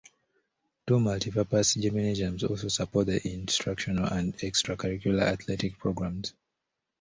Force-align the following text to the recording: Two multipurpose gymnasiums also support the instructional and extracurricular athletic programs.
Two 0.87 0.95
multipurpose 0.95 1.79
gymnasiums 1.79 2.43
also 2.43 2.69
support 2.69 3.05
the 3.05 3.21
instructional 3.31 4.05
and 4.11 4.35
extracurricular 4.39 5.21
athletic 5.21 5.77
programs. 5.77 6.33